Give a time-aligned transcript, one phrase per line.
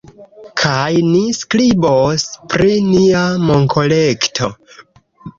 [0.59, 4.49] Kaj ni skribos pri nia monkolekto